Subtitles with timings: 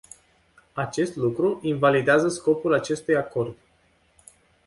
[0.73, 3.55] Acest lucru invalidează scopul acestui acord.